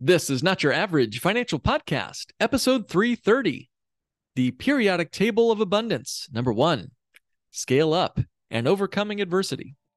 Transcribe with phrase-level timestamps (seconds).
[0.00, 3.70] This is Not Your Average Financial Podcast, episode 330
[4.34, 6.28] The Periodic Table of Abundance.
[6.30, 6.90] Number one,
[7.50, 8.20] scale up
[8.50, 9.74] and overcoming adversity.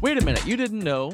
[0.00, 1.12] Wait a minute, you didn't know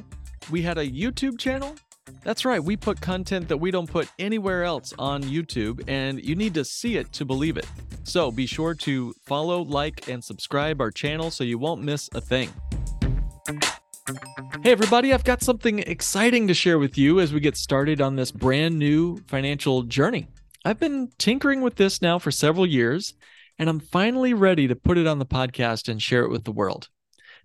[0.51, 1.75] we had a YouTube channel?
[2.23, 6.35] That's right, we put content that we don't put anywhere else on YouTube, and you
[6.35, 7.67] need to see it to believe it.
[8.03, 12.21] So be sure to follow, like, and subscribe our channel so you won't miss a
[12.21, 12.51] thing.
[14.63, 18.17] Hey, everybody, I've got something exciting to share with you as we get started on
[18.17, 20.29] this brand new financial journey.
[20.63, 23.15] I've been tinkering with this now for several years,
[23.59, 26.53] and I'm finally ready to put it on the podcast and share it with the
[26.53, 26.91] world.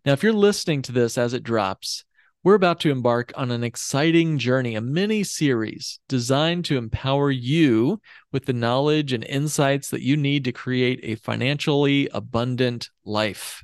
[0.06, 2.06] Now, if you're listening to this as it drops,
[2.42, 8.00] we're about to embark on an exciting journey, a mini series designed to empower you
[8.32, 13.64] with the knowledge and insights that you need to create a financially abundant life.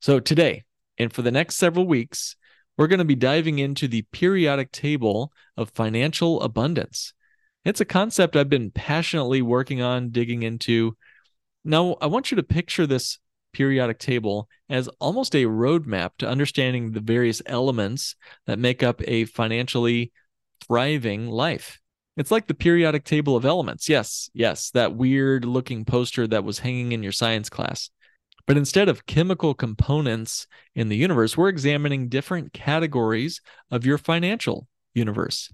[0.00, 0.64] So, today
[0.98, 2.36] and for the next several weeks,
[2.76, 7.14] we're going to be diving into the periodic table of financial abundance.
[7.64, 10.96] It's a concept I've been passionately working on, digging into.
[11.64, 13.18] Now, I want you to picture this
[13.52, 18.14] periodic table as almost a roadmap to understanding the various elements
[18.46, 20.12] that make up a financially
[20.66, 21.80] thriving life.
[22.16, 23.88] It's like the periodic table of elements.
[23.88, 27.90] Yes, yes, that weird looking poster that was hanging in your science class.
[28.46, 34.66] But instead of chemical components in the universe, we're examining different categories of your financial
[34.92, 35.52] universe.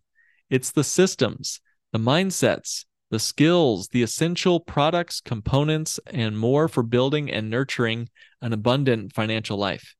[0.48, 1.60] It's the systems,
[1.92, 8.08] the mindsets, the skills, the essential products, components, and more for building and nurturing
[8.40, 9.94] an abundant financial life.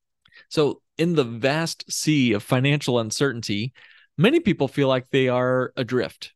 [0.48, 3.72] So, in the vast sea of financial uncertainty,
[4.16, 6.32] many people feel like they are adrift,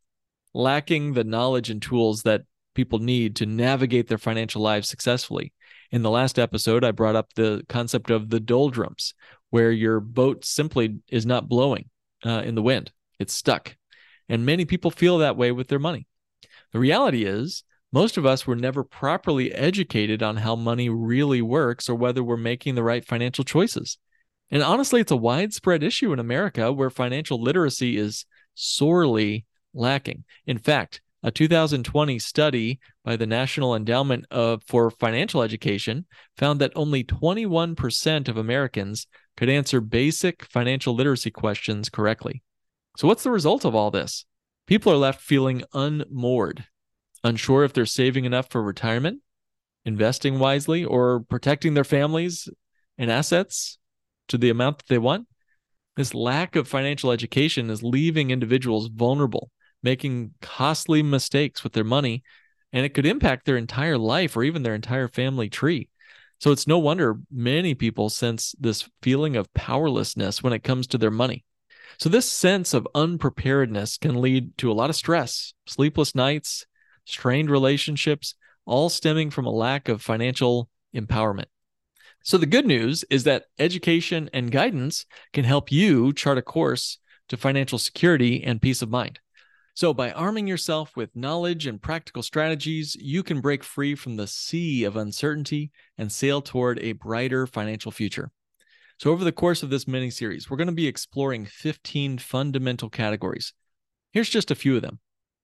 [0.52, 2.42] lacking the knowledge and tools that
[2.74, 5.52] people need to navigate their financial lives successfully.
[5.90, 9.14] In the last episode, I brought up the concept of the doldrums,
[9.50, 11.90] where your boat simply is not blowing
[12.24, 13.76] uh, in the wind, it's stuck.
[14.28, 16.06] And many people feel that way with their money.
[16.72, 21.88] The reality is, most of us were never properly educated on how money really works
[21.88, 23.98] or whether we're making the right financial choices.
[24.50, 29.44] And honestly, it's a widespread issue in America where financial literacy is sorely
[29.74, 30.24] lacking.
[30.46, 36.72] In fact, a 2020 study by the National Endowment of, for Financial Education found that
[36.74, 42.42] only 21% of Americans could answer basic financial literacy questions correctly.
[42.96, 44.24] So, what's the result of all this?
[44.70, 46.66] People are left feeling unmoored,
[47.24, 49.20] unsure if they're saving enough for retirement,
[49.84, 52.48] investing wisely, or protecting their families
[52.96, 53.78] and assets
[54.28, 55.26] to the amount that they want.
[55.96, 59.50] This lack of financial education is leaving individuals vulnerable,
[59.82, 62.22] making costly mistakes with their money,
[62.72, 65.88] and it could impact their entire life or even their entire family tree.
[66.38, 70.98] So it's no wonder many people sense this feeling of powerlessness when it comes to
[70.98, 71.44] their money.
[71.98, 76.66] So, this sense of unpreparedness can lead to a lot of stress, sleepless nights,
[77.04, 78.34] strained relationships,
[78.64, 81.46] all stemming from a lack of financial empowerment.
[82.22, 86.98] So, the good news is that education and guidance can help you chart a course
[87.28, 89.20] to financial security and peace of mind.
[89.74, 94.26] So, by arming yourself with knowledge and practical strategies, you can break free from the
[94.26, 98.30] sea of uncertainty and sail toward a brighter financial future.
[99.00, 102.90] So, over the course of this mini series, we're going to be exploring 15 fundamental
[102.90, 103.54] categories.
[104.12, 104.98] Here's just a few of them.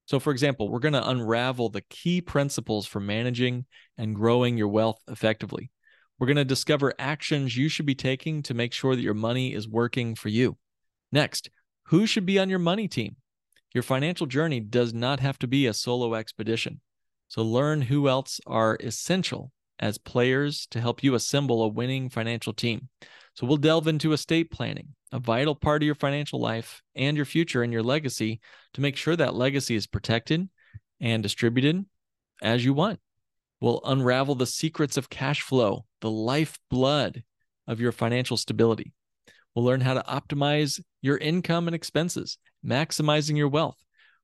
[0.04, 3.64] So, for example, we're going to unravel the key principles for managing
[3.96, 5.70] and growing your wealth effectively.
[6.18, 9.54] We're going to discover actions you should be taking to make sure that your money
[9.54, 10.58] is working for you.
[11.10, 11.48] Next,
[11.84, 13.16] who should be on your money team?
[13.72, 16.82] Your financial journey does not have to be a solo expedition.
[17.28, 22.52] So, learn who else are essential as players to help you assemble a winning financial
[22.52, 22.90] team.
[23.36, 27.26] So we'll delve into estate planning, a vital part of your financial life and your
[27.26, 28.40] future and your legacy
[28.72, 30.48] to make sure that legacy is protected
[31.00, 31.84] and distributed
[32.42, 32.98] as you want.
[33.60, 37.24] We'll unravel the secrets of cash flow, the lifeblood
[37.66, 38.94] of your financial stability.
[39.54, 43.76] We'll learn how to optimize your income and expenses, maximizing your wealth.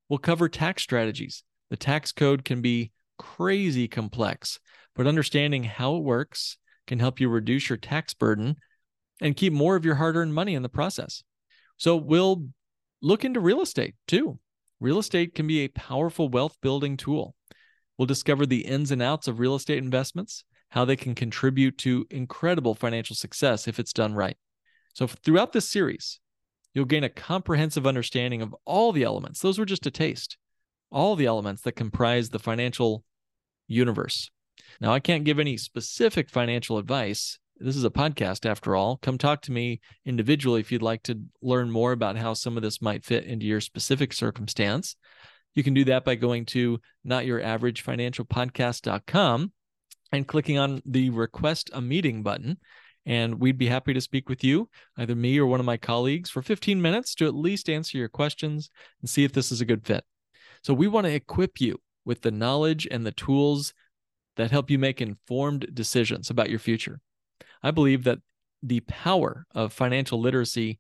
[0.09, 1.45] We'll cover tax strategies.
[1.69, 4.59] The tax code can be crazy complex,
[4.95, 6.57] but understanding how it works
[6.87, 8.57] can help you reduce your tax burden
[9.23, 11.23] and keep more of your hard earned money in the process.
[11.79, 12.49] So we'll
[13.01, 14.39] look into real estate too.
[14.81, 17.37] real estate can be a powerful wealth building tool.
[17.97, 22.05] We'll discover the ins and outs of real estate investments, how they can contribute to
[22.11, 24.37] incredible financial success if it's done right.
[24.95, 26.19] So, throughout this series,
[26.75, 29.41] you'll gain a comprehensive understanding of all the elements.
[29.41, 30.37] Those were just a taste,
[30.91, 33.05] all the elements that comprise the financial
[33.69, 34.31] universe.
[34.81, 37.39] Now, I can't give any specific financial advice.
[37.59, 38.97] This is a podcast after all.
[38.97, 42.63] Come talk to me individually if you'd like to learn more about how some of
[42.63, 44.97] this might fit into your specific circumstance.
[45.55, 49.53] You can do that by going to notyouraveragefinancialpodcast.com
[50.13, 52.59] and clicking on the request a meeting button.
[53.05, 56.31] And we'd be happy to speak with you, either me or one of my colleagues,
[56.31, 58.71] for 15 minutes to at least answer your questions
[59.01, 60.05] and see if this is a good fit.
[60.63, 63.75] So, we want to equip you with the knowledge and the tools
[64.37, 67.01] that help you make informed decisions about your future.
[67.63, 68.19] I believe that
[68.63, 70.79] the power of financial literacy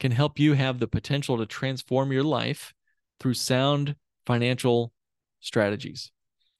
[0.00, 2.72] can help you have the potential to transform your life
[3.20, 3.96] through sound
[4.26, 4.92] financial
[5.40, 6.10] strategies.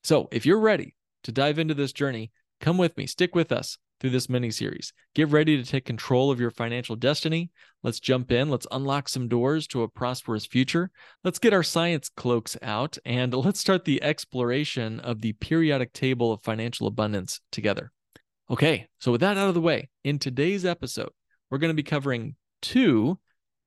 [0.03, 0.95] So, if you're ready
[1.25, 2.31] to dive into this journey,
[2.61, 4.93] come with me, stick with us through this mini series.
[5.15, 7.51] Get ready to take control of your financial destiny.
[7.83, 8.51] Let's jump in.
[8.51, 10.91] Let's unlock some doors to a prosperous future.
[11.23, 16.33] Let's get our science cloaks out and let's start the exploration of the periodic table
[16.33, 17.94] of financial abundance together.
[18.51, 21.11] Okay, so with that out of the way, in today's episode,
[21.51, 23.19] we're going to be covering two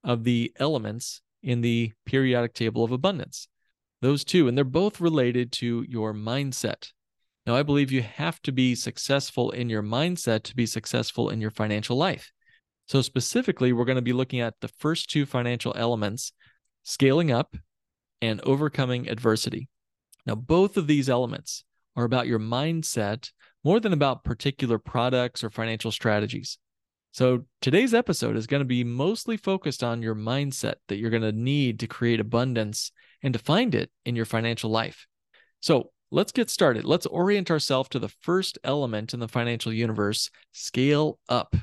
[0.03, 3.47] of the elements in the periodic table of abundance
[4.01, 6.91] those two, and they're both related to your mindset.
[7.45, 11.41] Now, I believe you have to be successful in your mindset to be successful in
[11.41, 12.31] your financial life.
[12.87, 16.31] So, specifically, we're going to be looking at the first two financial elements
[16.83, 17.55] scaling up
[18.21, 19.67] and overcoming adversity.
[20.25, 21.63] Now, both of these elements
[21.95, 23.31] are about your mindset
[23.67, 26.57] more than about particular products or financial strategies.
[27.11, 31.21] So, today's episode is going to be mostly focused on your mindset that you're going
[31.23, 35.05] to need to create abundance and to find it in your financial life.
[35.59, 36.85] So, let's get started.
[36.85, 41.53] Let's orient ourselves to the first element in the financial universe scale up.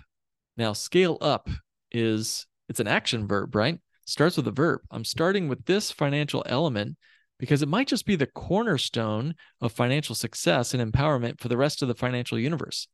[0.58, 1.48] Now, scale up
[1.90, 3.78] is it's an action verb, right?
[4.04, 4.82] Starts with a verb.
[4.90, 6.98] I'm starting with this financial element
[7.38, 11.82] because it might just be the cornerstone of financial success and empowerment for the rest
[11.82, 12.88] of the financial universe.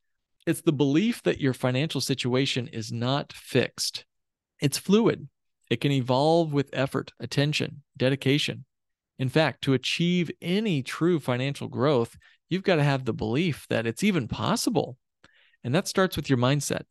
[0.46, 4.04] It's the belief that your financial situation is not fixed.
[4.60, 5.28] It's fluid.
[5.70, 8.64] It can evolve with effort, attention, dedication.
[9.18, 12.16] In fact, to achieve any true financial growth,
[12.48, 14.96] you've got to have the belief that it's even possible.
[15.62, 16.84] And that starts with your mindset.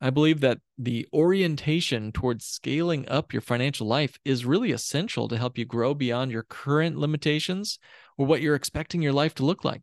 [0.00, 5.36] I believe that the orientation towards scaling up your financial life is really essential to
[5.36, 7.78] help you grow beyond your current limitations
[8.16, 9.82] or what you're expecting your life to look like.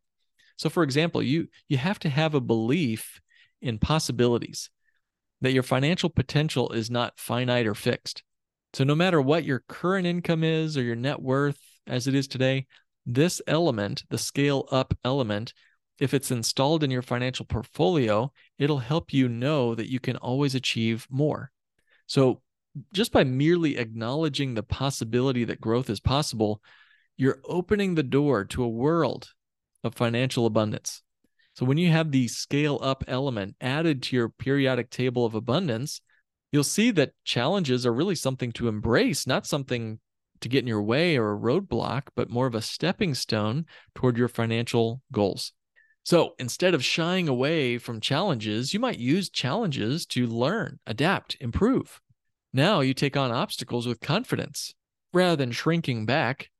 [0.57, 3.19] So for example, you you have to have a belief
[3.61, 4.69] in possibilities
[5.41, 8.23] that your financial potential is not finite or fixed.
[8.73, 12.27] So no matter what your current income is or your net worth as it is
[12.27, 12.67] today,
[13.05, 15.53] this element, the scale up element,
[15.99, 20.55] if it's installed in your financial portfolio, it'll help you know that you can always
[20.55, 21.51] achieve more.
[22.07, 22.41] So
[22.93, 26.61] just by merely acknowledging the possibility that growth is possible,
[27.17, 29.29] you're opening the door to a world
[29.83, 31.01] of financial abundance.
[31.53, 36.01] So when you have the scale up element added to your periodic table of abundance,
[36.51, 39.99] you'll see that challenges are really something to embrace, not something
[40.41, 44.17] to get in your way or a roadblock, but more of a stepping stone toward
[44.17, 45.53] your financial goals.
[46.05, 51.99] So instead of shying away from challenges, you might use challenges to learn, adapt, improve.
[52.53, 54.75] Now you take on obstacles with confidence
[55.13, 56.51] rather than shrinking back.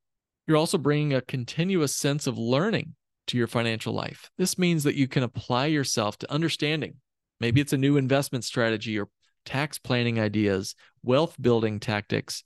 [0.48, 2.96] You're also bringing a continuous sense of learning
[3.28, 4.32] to your financial life.
[4.36, 6.96] This means that you can apply yourself to understanding.
[7.40, 9.10] Maybe it's a new investment strategy or
[9.46, 10.74] tax planning ideas,
[11.04, 12.44] wealth building tactics.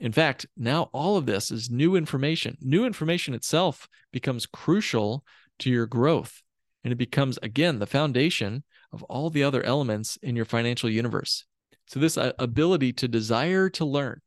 [0.00, 2.56] In fact, now all of this is new information.
[2.62, 5.24] New information itself becomes crucial
[5.60, 6.42] to your growth.
[6.84, 11.44] And it becomes, again, the foundation of all the other elements in your financial universe.
[11.86, 14.20] So, this uh, ability to desire to learn,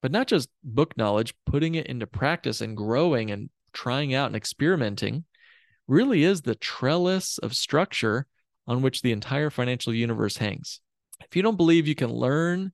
[0.00, 4.36] but not just book knowledge, putting it into practice and growing and trying out and
[4.36, 5.24] experimenting
[5.88, 8.26] really is the trellis of structure
[8.66, 10.80] on which the entire financial universe hangs.
[11.20, 12.72] If you don't believe you can learn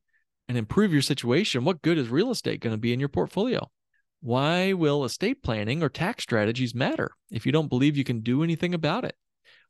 [0.48, 3.68] and improve your situation, what good is real estate going to be in your portfolio?
[4.20, 8.42] Why will estate planning or tax strategies matter if you don't believe you can do
[8.42, 9.16] anything about it?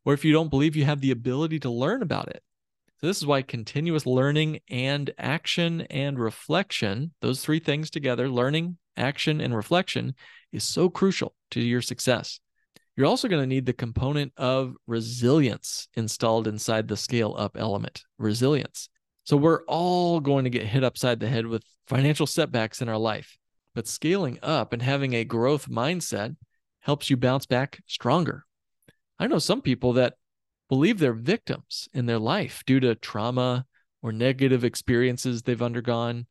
[0.05, 2.43] Or if you don't believe you have the ability to learn about it?
[3.01, 8.79] So, this is why continuous learning and action and reflection, those three things together, learning,
[8.97, 10.15] action, and reflection,
[10.53, 12.41] is so crucial to your success.
[12.97, 18.03] You're also going to need the component of resilience installed inside the scale up element.
[18.19, 18.89] Resilience.
[19.23, 22.99] So we're all going to get hit upside the head with financial setbacks in our
[22.99, 23.38] life.
[23.79, 26.35] But scaling up and having a growth mindset
[26.81, 28.45] helps you bounce back stronger.
[29.21, 30.15] I know some people that
[30.69, 33.67] believe they're victims in their life due to trauma
[34.03, 36.27] or negative experiences they've undergone.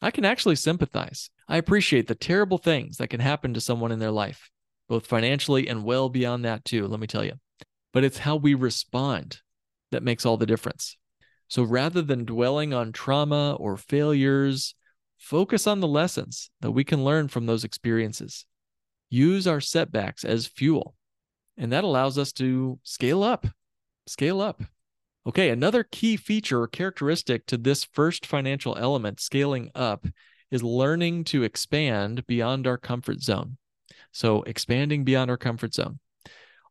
[0.00, 1.28] I can actually sympathize.
[1.46, 4.50] I appreciate the terrible things that can happen to someone in their life,
[4.88, 7.34] both financially and well beyond that, too, let me tell you.
[7.92, 9.42] But it's how we respond
[9.90, 10.96] that makes all the difference.
[11.46, 14.74] So rather than dwelling on trauma or failures,
[15.20, 18.46] focus on the lessons that we can learn from those experiences.
[19.10, 20.94] Use our setbacks as fuel,
[21.56, 23.46] and that allows us to scale up.
[24.06, 24.62] Scale up.
[25.26, 30.06] Okay, another key feature or characteristic to this first financial element, scaling up,
[30.50, 33.58] is learning to expand beyond our comfort zone.
[34.12, 36.00] So, expanding beyond our comfort zone.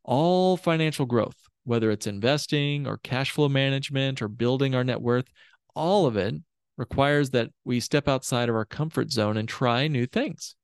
[0.03, 5.27] All financial growth, whether it's investing or cash flow management or building our net worth,
[5.75, 6.34] all of it
[6.79, 10.55] requires that we step outside of our comfort zone and try new things.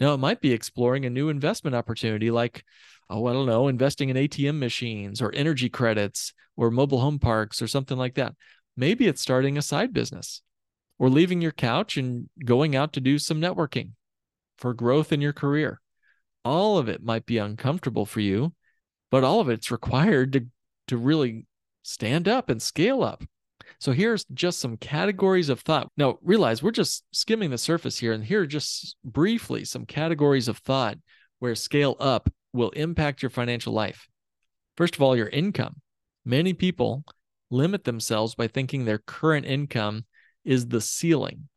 [0.00, 2.64] Now, it might be exploring a new investment opportunity like
[3.10, 7.60] oh, I don't know, investing in ATM machines or energy credits or mobile home parks
[7.60, 8.34] or something like that.
[8.76, 10.42] Maybe it's starting a side business
[10.98, 13.90] or leaving your couch and going out to do some networking
[14.58, 15.80] for growth in your career.
[16.44, 18.54] All of it might be uncomfortable for you,
[19.10, 20.46] but all of it's required to,
[20.86, 21.46] to really
[21.82, 23.24] stand up and scale up.
[23.80, 25.90] So here's just some categories of thought.
[25.96, 30.48] Now, realize we're just skimming the surface here, and here are just briefly some categories
[30.48, 30.98] of thought
[31.38, 34.06] where scale up will impact your financial life.
[34.76, 35.80] First of all, your income.
[36.26, 37.04] Many people
[37.50, 40.04] limit themselves by thinking their current income
[40.44, 41.48] is the ceiling.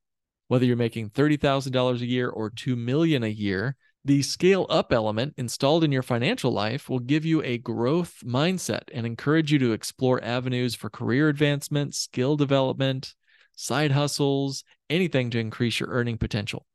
[0.47, 5.33] Whether you're making $30,000 a year or 2 million a year, the scale up element
[5.37, 9.71] installed in your financial life will give you a growth mindset and encourage you to
[9.71, 13.13] explore avenues for career advancement, skill development,
[13.55, 16.65] side hustles, anything to increase your earning potential.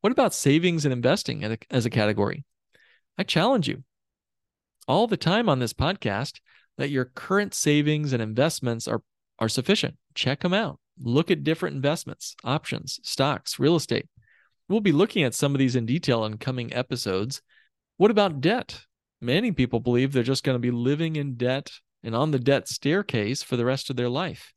[0.00, 2.44] What about savings and investing as a category?
[3.16, 3.84] I challenge you
[4.88, 6.40] all the time on this podcast
[6.78, 9.02] that your current savings and investments are,
[9.38, 9.96] are sufficient.
[10.14, 10.80] Check them out.
[10.98, 14.06] Look at different investments, options, stocks, real estate.
[14.72, 17.42] We'll be looking at some of these in detail in coming episodes.
[17.98, 18.86] What about debt?
[19.20, 21.70] Many people believe they're just going to be living in debt
[22.02, 24.54] and on the debt staircase for the rest of their life.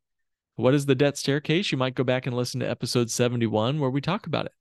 [0.55, 1.69] What is the debt staircase?
[1.69, 4.53] You might go back and listen to episode 71 where we talk about it.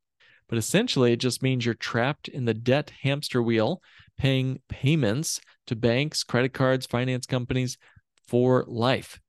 [0.48, 3.80] But essentially, it just means you're trapped in the debt hamster wheel,
[4.18, 7.78] paying payments to banks, credit cards, finance companies
[8.26, 9.20] for life.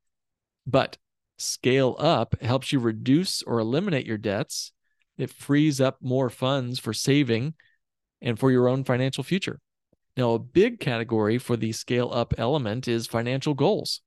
[0.65, 0.97] But
[1.37, 4.71] scale up helps you reduce or eliminate your debts.
[5.17, 7.53] It frees up more funds for saving
[8.21, 9.59] and for your own financial future.
[10.17, 14.01] Now, a big category for the scale up element is financial goals.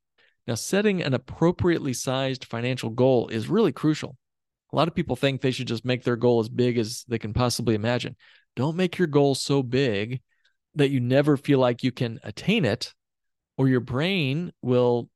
[0.47, 4.17] Now, setting an appropriately sized financial goal is really crucial.
[4.73, 7.19] A lot of people think they should just make their goal as big as they
[7.19, 8.17] can possibly imagine.
[8.57, 10.21] Don't make your goal so big
[10.75, 12.95] that you never feel like you can attain it,
[13.57, 15.09] or your brain will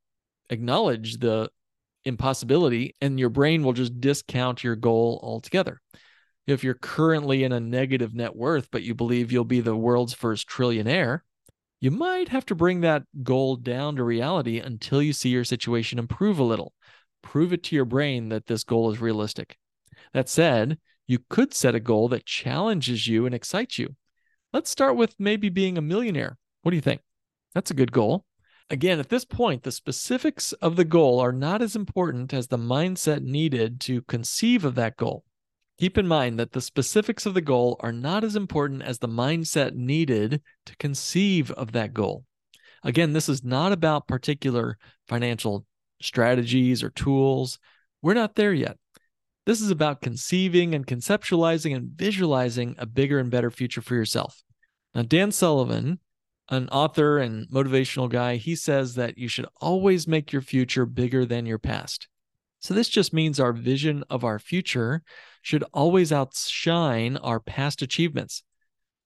[0.50, 1.50] acknowledge the
[2.04, 5.80] impossibility and your brain will just discount your goal altogether.
[6.46, 10.12] If you're currently in a negative net worth, but you believe you'll be the world's
[10.12, 11.20] first trillionaire,
[11.80, 15.98] you might have to bring that goal down to reality until you see your situation
[15.98, 16.72] improve a little
[17.22, 19.56] prove it to your brain that this goal is realistic.
[20.12, 23.96] That said, you could set a goal that challenges you and excites you.
[24.52, 26.36] Let's start with maybe being a millionaire.
[26.62, 27.00] What do you think?
[27.54, 28.24] That's a good goal.
[28.72, 32.56] Again, at this point, the specifics of the goal are not as important as the
[32.56, 35.24] mindset needed to conceive of that goal.
[35.78, 39.08] Keep in mind that the specifics of the goal are not as important as the
[39.08, 42.24] mindset needed to conceive of that goal.
[42.82, 45.66] Again, this is not about particular financial
[46.00, 47.58] strategies or tools.
[48.00, 48.78] We're not there yet.
[49.44, 54.42] This is about conceiving and conceptualizing and visualizing a bigger and better future for yourself.
[54.94, 55.98] Now, Dan Sullivan,
[56.48, 61.24] an author and motivational guy, he says that you should always make your future bigger
[61.24, 62.08] than your past.
[62.60, 65.02] So, this just means our vision of our future
[65.40, 68.44] should always outshine our past achievements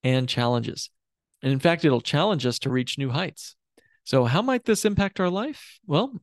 [0.05, 0.91] and challenges.
[1.43, 3.57] And in fact, it'll challenge us to reach new heights.
[4.05, 5.79] So, how might this impact our life?
[5.87, 6.21] Well,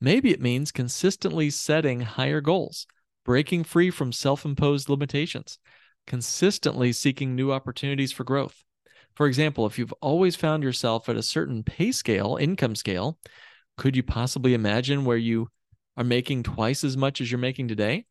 [0.00, 2.86] Maybe it means consistently setting higher goals,
[3.24, 5.58] breaking free from self imposed limitations,
[6.06, 8.62] consistently seeking new opportunities for growth.
[9.16, 13.18] For example, if you've always found yourself at a certain pay scale, income scale,
[13.78, 15.48] could you possibly imagine where you
[15.96, 18.04] are making twice as much as you're making today?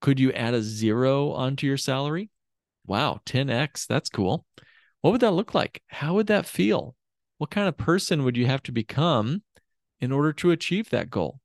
[0.00, 2.30] Could you add a zero onto your salary?
[2.86, 4.46] Wow, 10x, that's cool.
[5.02, 5.82] What would that look like?
[5.88, 6.94] How would that feel?
[7.36, 9.42] What kind of person would you have to become
[10.00, 11.40] in order to achieve that goal?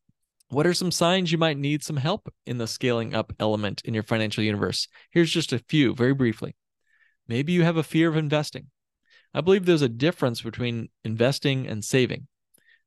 [0.49, 3.93] What are some signs you might need some help in the scaling up element in
[3.93, 4.87] your financial universe?
[5.09, 6.55] Here's just a few very briefly.
[7.27, 8.67] Maybe you have a fear of investing.
[9.33, 12.27] I believe there's a difference between investing and saving.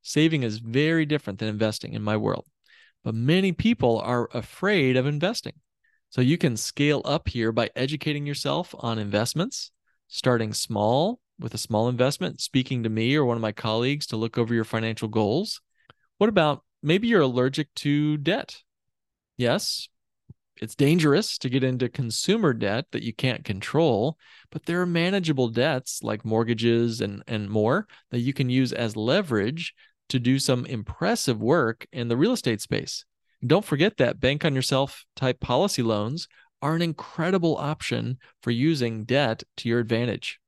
[0.02, 2.46] Saving is very different than investing in my world,
[3.02, 5.54] but many people are afraid of investing.
[6.10, 9.72] So you can scale up here by educating yourself on investments,
[10.08, 14.16] starting small with a small investment, speaking to me or one of my colleagues to
[14.16, 15.60] look over your financial goals.
[16.18, 18.62] What about maybe you're allergic to debt?
[19.36, 19.88] Yes,
[20.61, 24.16] it's dangerous to get into consumer debt that you can't control,
[24.50, 28.96] but there are manageable debts like mortgages and, and more that you can use as
[28.96, 29.75] leverage
[30.11, 33.04] to do some impressive work in the real estate space.
[33.44, 36.28] Don't forget that bank on yourself type policy loans
[36.62, 40.38] are an incredible option for using debt to your advantage.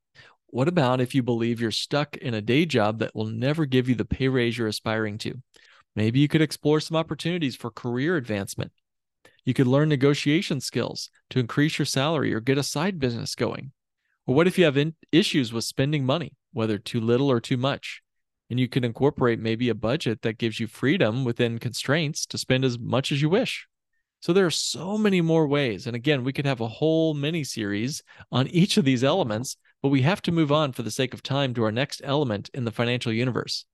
[0.47, 3.89] What about if you believe you're stuck in a day job that will never give
[3.89, 5.43] you the pay raise you're aspiring to?
[5.95, 8.73] Maybe you could explore some opportunities for career advancement
[9.45, 13.73] you could learn negotiation skills to increase your salary or get a side business going.
[14.27, 17.57] Or what if you have in- issues with spending money, whether too little or too
[17.57, 18.03] much?
[18.51, 22.65] And you can incorporate maybe a budget that gives you freedom within constraints to spend
[22.65, 23.67] as much as you wish.
[24.21, 25.87] So there are so many more ways.
[25.87, 28.03] And again, we could have a whole mini series
[28.33, 31.23] on each of these elements, but we have to move on for the sake of
[31.23, 33.65] time to our next element in the financial universe.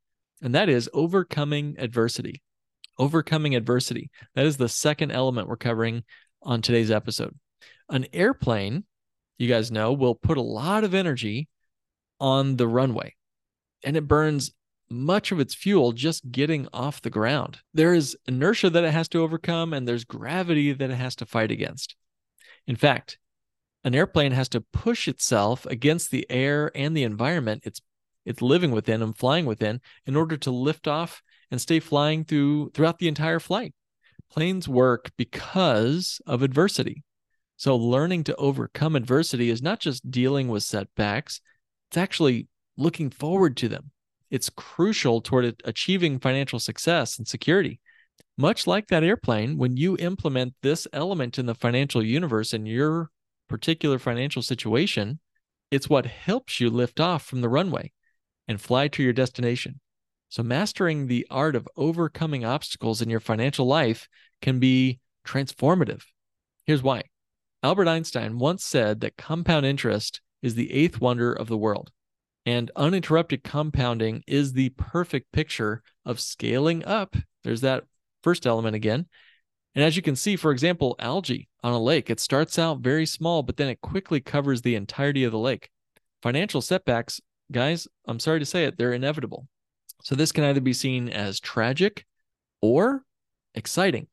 [0.43, 2.43] And that is overcoming adversity
[2.99, 4.11] overcoming adversity.
[4.35, 6.05] That is the second element we're covering
[6.43, 7.39] on today's episode.
[7.89, 8.85] An airplane,
[9.39, 11.49] you guys know, will put a lot of energy
[12.21, 13.15] on the runway
[13.85, 14.53] and it burns
[14.89, 17.61] much of its fuel just getting off the ground.
[17.73, 21.27] There is inertia that it has to overcome and there's gravity that it has to
[21.27, 21.97] fight against.
[22.67, 23.19] In fact,
[23.85, 27.81] an airplane has to push itself against the air and the environment it's
[28.25, 31.23] it's living within and flying within in order to lift off
[31.53, 33.75] and stay flying through throughout the entire flight.
[34.31, 37.05] Planes work because of adversity.
[37.59, 41.41] So learning to overcome adversity is not just dealing with setbacks,
[41.91, 43.91] it's actually looking forward to them.
[44.31, 47.81] It's crucial toward achieving financial success and security.
[48.39, 53.11] Much like that airplane, when you implement this element in the financial universe in your
[53.47, 55.21] particular financial situation,
[55.71, 57.93] it's what helps you lift off from the runway
[58.49, 59.82] and fly to your destination.
[60.33, 64.09] So, mastering the art of overcoming obstacles in your financial life
[64.41, 66.05] can be transformative.
[66.65, 67.03] Here's why
[67.63, 71.91] Albert Einstein once said that compound interest is the eighth wonder of the world.
[72.47, 77.15] And uninterrupted compounding is the perfect picture of scaling up.
[77.45, 77.85] There's that
[78.23, 79.09] first element again.
[79.75, 83.05] And as you can see, for example, algae on a lake, it starts out very
[83.05, 85.69] small, but then it quickly covers the entirety of the lake.
[86.23, 89.47] Financial setbacks, guys, I'm sorry to say it, they're inevitable.
[90.03, 92.05] So this can either be seen as tragic
[92.61, 93.05] or
[93.55, 94.09] exciting.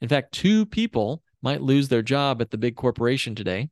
[0.00, 3.70] In fact, two people might lose their job at the big corporation today.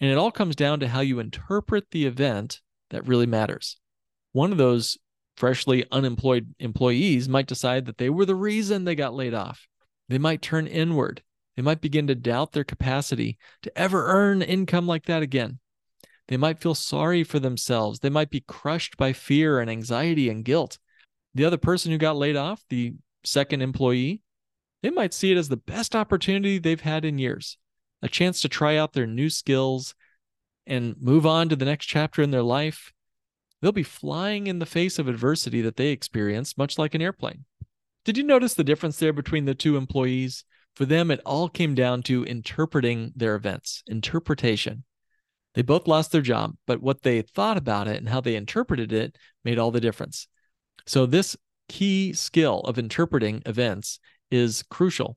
[0.00, 3.76] And it all comes down to how you interpret the event that really matters.
[4.32, 4.98] One of those
[5.36, 9.66] freshly unemployed employees might decide that they were the reason they got laid off.
[10.08, 11.22] They might turn inward.
[11.56, 15.60] They might begin to doubt their capacity to ever earn income like that again.
[16.28, 18.00] They might feel sorry for themselves.
[18.00, 20.78] They might be crushed by fear and anxiety and guilt.
[21.34, 22.94] The other person who got laid off, the
[23.24, 24.22] second employee,
[24.82, 27.58] they might see it as the best opportunity they've had in years,
[28.02, 29.94] a chance to try out their new skills
[30.66, 32.92] and move on to the next chapter in their life.
[33.60, 37.44] They'll be flying in the face of adversity that they experienced, much like an airplane.
[38.04, 40.44] Did you notice the difference there between the two employees?
[40.76, 44.84] For them, it all came down to interpreting their events, interpretation.
[45.54, 48.92] They both lost their job, but what they thought about it and how they interpreted
[48.92, 50.28] it made all the difference.
[50.86, 51.36] So, this
[51.68, 53.98] key skill of interpreting events
[54.30, 55.16] is crucial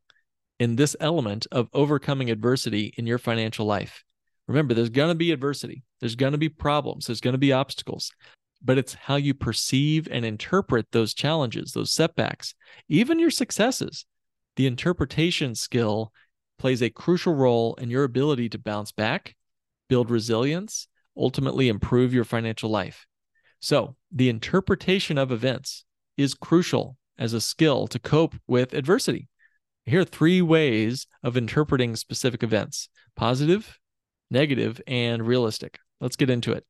[0.59, 4.03] in this element of overcoming adversity in your financial life.
[4.47, 7.51] Remember, there's going to be adversity, there's going to be problems, there's going to be
[7.51, 8.11] obstacles,
[8.63, 12.55] but it's how you perceive and interpret those challenges, those setbacks,
[12.87, 14.05] even your successes.
[14.55, 16.11] The interpretation skill
[16.57, 19.35] plays a crucial role in your ability to bounce back,
[19.89, 23.05] build resilience, ultimately improve your financial life.
[23.59, 25.83] So, the interpretation of events
[26.15, 29.27] is crucial as a skill to cope with adversity.
[29.85, 33.79] Here are three ways of interpreting specific events positive,
[34.29, 35.79] negative, and realistic.
[35.99, 36.65] Let's get into it.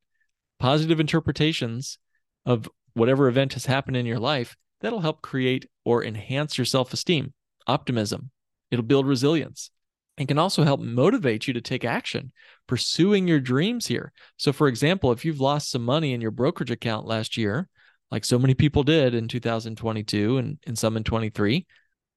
[0.60, 2.00] Positive interpretations
[2.46, 6.94] of whatever event has happened in your life that'll help create or enhance your self
[6.94, 7.34] esteem,
[7.66, 8.32] optimism.
[8.72, 9.72] It'll build resilience
[10.18, 12.32] and can also help motivate you to take action,
[12.68, 14.12] pursuing your dreams here.
[14.38, 17.70] So, for example, if you've lost some money in your brokerage account last year,
[18.10, 21.66] like so many people did in 2022 and, and some in 23,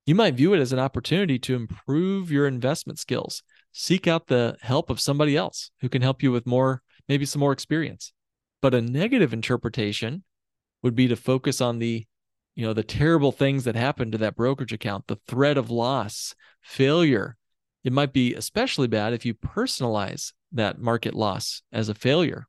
[0.06, 3.42] you might view it as an opportunity to improve your investment skills.
[3.72, 7.40] Seek out the help of somebody else who can help you with more, maybe some
[7.40, 8.12] more experience.
[8.62, 10.24] But a negative interpretation
[10.82, 12.06] would be to focus on the
[12.56, 16.34] you know the terrible things that happened to that brokerage account the threat of loss
[16.60, 17.36] failure
[17.84, 22.46] it might be especially bad if you personalize that market loss as a failure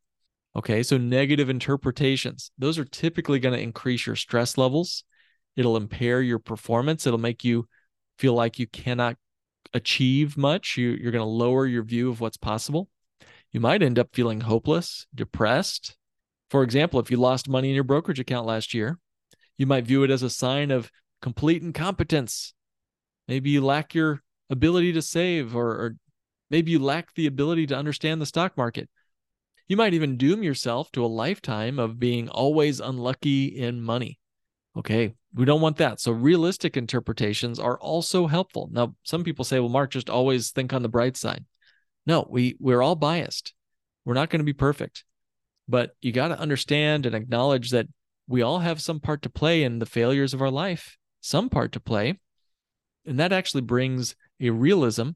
[0.55, 0.83] okay?
[0.83, 5.03] So negative interpretations those are typically going to increase your stress levels.
[5.55, 7.05] It'll impair your performance.
[7.05, 7.67] It'll make you
[8.17, 9.17] feel like you cannot
[9.73, 10.77] achieve much.
[10.77, 12.87] You, you're going to lower your view of what's possible.
[13.51, 15.97] You might end up feeling hopeless depressed.
[16.49, 18.99] For example if you lost money in your brokerage account last year
[19.57, 20.91] you might view it as a sign of
[21.21, 22.53] complete incompetence.
[23.27, 25.95] Maybe you lack your ability to save, or, or
[26.51, 28.89] maybe you lack the ability to understand the stock market.
[29.67, 34.19] You might even doom yourself to a lifetime of being always unlucky in money.
[34.77, 35.99] Okay, we don't want that.
[35.99, 38.69] So, realistic interpretations are also helpful.
[38.71, 41.45] Now, some people say, well, Mark, just always think on the bright side.
[42.05, 43.53] No, we, we're all biased.
[44.05, 45.03] We're not going to be perfect.
[45.67, 47.87] But you got to understand and acknowledge that
[48.27, 51.71] we all have some part to play in the failures of our life, some part
[51.73, 52.19] to play.
[53.05, 55.11] And that actually brings a realism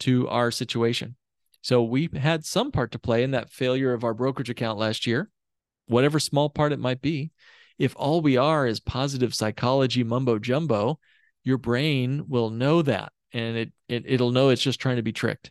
[0.00, 1.16] to our situation.
[1.62, 5.06] So we had some part to play in that failure of our brokerage account last
[5.06, 5.30] year,
[5.86, 7.32] whatever small part it might be.
[7.78, 10.98] If all we are is positive psychology mumbo jumbo,
[11.44, 15.12] your brain will know that and it, it it'll know it's just trying to be
[15.12, 15.50] tricked.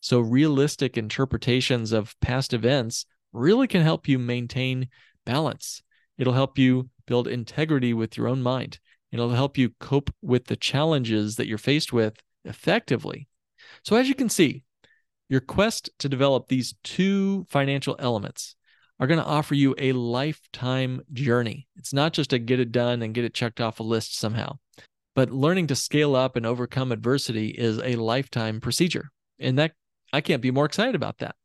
[0.00, 4.88] So realistic interpretations of past events really can help you maintain
[5.24, 5.82] balance
[6.20, 8.78] It'll help you build integrity with your own mind.
[9.10, 13.28] It'll help you cope with the challenges that you're faced with effectively.
[13.84, 14.62] So, as you can see,
[15.28, 18.56] your quest to develop these two financial elements
[18.98, 21.66] are going to offer you a lifetime journey.
[21.76, 24.58] It's not just a get it done and get it checked off a list somehow,
[25.14, 29.10] but learning to scale up and overcome adversity is a lifetime procedure.
[29.38, 29.72] And that
[30.12, 31.36] I can't be more excited about that.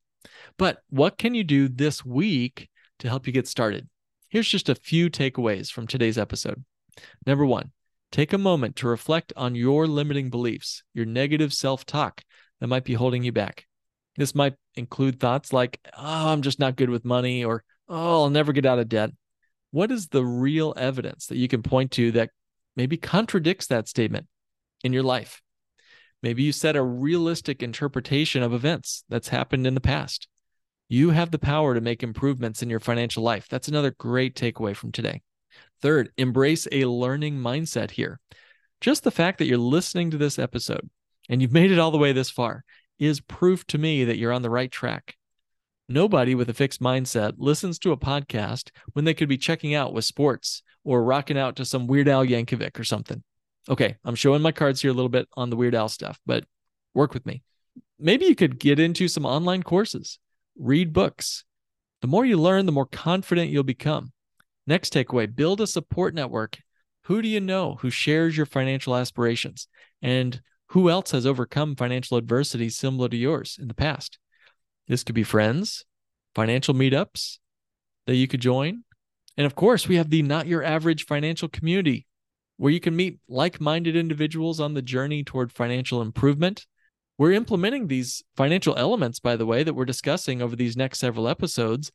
[0.58, 3.88] But what can you do this week to help you get started?
[4.30, 6.64] Here's just a few takeaways from today's episode.
[7.26, 7.72] Number one,
[8.16, 12.24] take a moment to reflect on your limiting beliefs, your negative self talk
[12.62, 13.66] that might be holding you back.
[14.16, 18.30] This might include thoughts like, oh, I'm just not good with money, or oh, I'll
[18.30, 19.10] never get out of debt.
[19.72, 22.30] What is the real evidence that you can point to that
[22.78, 24.28] maybe contradicts that statement
[24.82, 25.42] in your life?
[26.24, 30.30] Maybe you set a realistic interpretation of events that's happened in the past.
[30.88, 33.48] You have the power to make improvements in your financial life.
[33.50, 35.22] That's another great takeaway from today.
[35.82, 38.20] Third, embrace a learning mindset here.
[38.82, 40.90] Just the fact that you're listening to this episode
[41.30, 42.64] and you've made it all the way this far
[43.00, 45.16] is proof to me that you're on the right track.
[45.88, 49.94] Nobody with a fixed mindset listens to a podcast when they could be checking out
[49.94, 53.24] with sports or rocking out to some Weird Al Yankovic or something.
[53.70, 56.46] Okay, I'm showing my cards here a little bit on the Weird Al stuff, but
[56.94, 57.44] work with me.
[58.00, 60.20] Maybe you could get into some online courses
[60.58, 61.44] read books.
[62.02, 64.12] The more you learn, the more confident you'll become.
[64.68, 66.58] Next takeaway build a support network.
[67.04, 69.68] Who do you know who shares your financial aspirations?
[70.02, 74.18] And who else has overcome financial adversity similar to yours in the past?
[74.88, 75.86] This could be friends,
[76.34, 77.38] financial meetups
[78.08, 78.84] that you could join.
[79.38, 82.08] And of course, we have the Not Your Average Financial Community,
[82.58, 86.66] where you can meet like minded individuals on the journey toward financial improvement
[87.18, 91.28] we're implementing these financial elements, by the way, that we're discussing over these next several
[91.28, 91.92] episodes.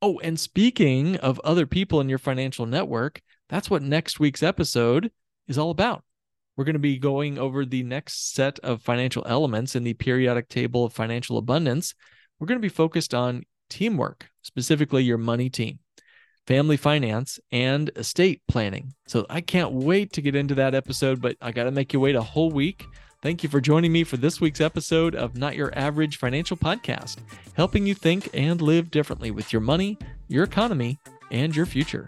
[0.02, 3.22] Oh, and speaking of other people in your financial network,
[3.52, 5.12] that's what next week's episode
[5.48, 6.04] is all about.
[6.56, 10.48] We're going to be going over the next set of financial elements in the periodic
[10.48, 11.94] table of financial abundance.
[12.40, 15.80] We're going to be focused on teamwork, specifically your money team,
[16.48, 18.94] family finance, and estate planning.
[19.06, 22.00] So I can't wait to get into that episode, but I got to make you
[22.00, 22.86] wait a whole week.
[23.22, 27.18] Thank you for joining me for this week's episode of Not Your Average Financial Podcast,
[27.56, 29.98] helping you think and live differently with your money,
[30.30, 31.00] your economy,
[31.32, 32.08] and your future.